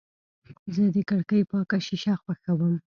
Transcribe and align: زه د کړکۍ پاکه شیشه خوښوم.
زه 0.73 0.83
د 0.95 0.97
کړکۍ 1.09 1.41
پاکه 1.49 1.77
شیشه 1.87 2.13
خوښوم. 2.21 2.73